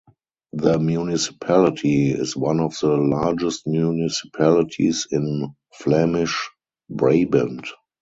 [0.53, 6.49] The municipality is one of the largest municipalities in Flemish
[6.89, 7.67] Brabant.